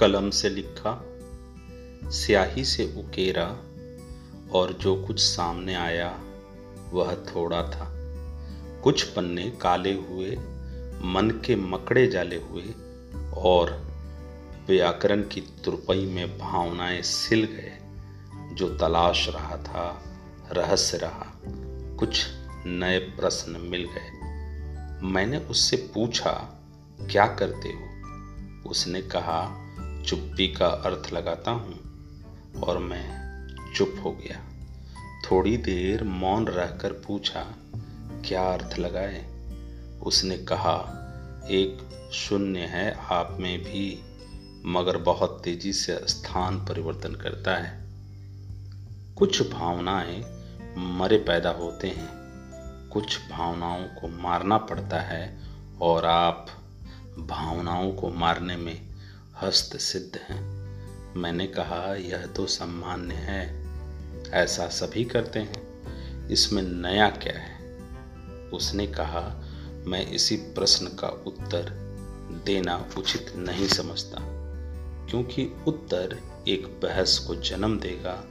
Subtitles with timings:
[0.00, 1.04] कलम से लिखा,
[2.10, 3.46] स्याही से उकेरा,
[4.58, 6.20] और जो कुछ सामने आया,
[6.92, 7.92] वह थोड़ा था।
[8.82, 10.30] कुछ पन्ने काले हुए,
[11.04, 12.74] मन के मकड़े जाले हुए,
[13.34, 13.92] और
[14.68, 17.78] व्याकरण की तुरपई में भावनाएँ सिल गए,
[18.54, 20.04] जो तलाश रहा था,
[20.52, 21.26] रहस्य रहा।
[21.98, 22.26] कुछ
[22.66, 24.10] नए प्रश्न मिल गए।
[25.06, 26.60] मैंने उससे पूछा,
[27.00, 27.90] क्या करते हो?
[28.70, 29.66] उसने कहा
[30.10, 31.80] चुप्पी का अर्थ लगाता हूँ
[32.60, 33.20] और मैं
[33.74, 34.44] चुप हो गया।
[35.30, 37.46] थोड़ी देर मौन रहकर पूछा,
[38.24, 39.26] क्या अर्थ लगाए?
[40.02, 40.96] उसने कहा,
[41.50, 41.78] एक
[42.12, 44.02] शून्य है, आप में भी,
[44.66, 47.84] मगर बहुत तेज़ी से स्थान परिवर्तन करता है।
[49.16, 50.24] कुछ भावनाएँ
[50.76, 52.08] मरे पैदा होते हैं।
[52.88, 55.38] कुछ भावनाओं को मारना पड़ता है
[55.80, 56.46] और आप
[57.18, 58.89] भावनाओं को मारने में
[59.42, 60.60] हस्त सिद्ध हैं।
[61.16, 63.66] मैंने कहा, यह तो सम्मान्य है।
[64.30, 65.70] ऐसा सभी करते हैं।
[66.28, 67.60] इसमें नया क्या है?
[68.52, 69.44] उसने कहा,
[69.86, 71.90] मैं इसी प्रश्न का उत्तर
[72.44, 74.18] देना उचित नहीं समझता,
[75.10, 78.24] क्योंकि उत्तर एक बहस को जन्म देगा,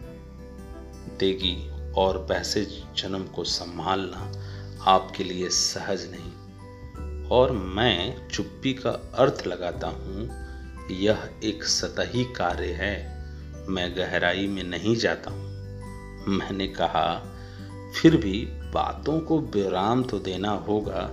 [1.19, 4.33] देगी और बहसे जन्म को संभालना
[4.91, 6.31] आपके लिए सहज नहीं।
[7.27, 10.48] और मैं चुप्पी का अर्थ लगाता हूँ
[10.91, 13.19] यह एक सतही कार्य है।
[13.69, 15.49] मैं गहराई में नहीं जाता हूँ।
[16.27, 17.35] मैंने कहा,
[18.01, 21.09] फिर भी बातों को विराम तो देना होगा।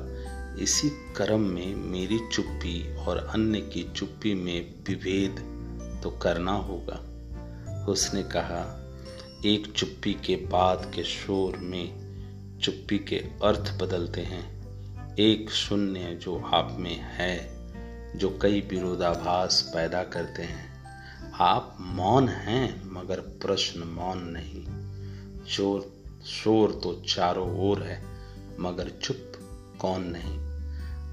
[0.63, 5.57] इसी क्रम में मेरी चुप्पी और अन्य की चुप्पी में विभेद
[6.03, 7.13] तो करना होगा।
[7.89, 8.83] उसने कहा,
[9.45, 12.07] एक चुप्पी के बाद के शोर में
[12.63, 14.57] चुप्पी के अर्थ बदलते हैं।
[15.17, 17.56] एक शून्य जो आप में है
[18.17, 20.77] जो कई विरोधाभास पैदा करते हैं।
[21.35, 24.67] आप मौन हैं, मगर प्रश्न मौन नहीं।
[25.45, 25.93] चोर,
[26.27, 28.05] शोर तो चारों ओर है,
[28.61, 29.33] मगर चुप
[29.81, 30.47] कौन नहीं।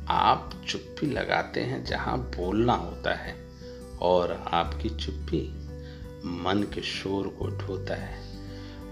[0.08, 3.36] आप चुप्पी लगाते हैं जहाँ बोलना होता है,
[4.02, 5.64] और आपकी चुप्पी
[6.26, 8.34] मन के शोर को ढोता है।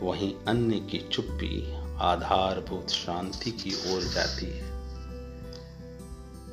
[0.02, 4.72] वहीं अन्य की चुप्पी आधारभूत शांति की ओर जाती है।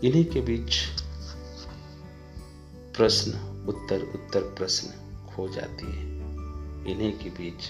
[0.04, 0.97] इन्हीं के बीच
[2.98, 3.30] प्रश्न,
[3.68, 4.88] उत्तर उत्तर प्रश्न
[5.28, 6.06] खो जाती है।
[6.92, 7.64] इन्हीं के बीच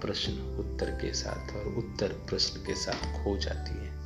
[0.00, 4.01] प्रश्न उत्तर के साथ और उत्तर प्रश्न के साथ खो जाती है।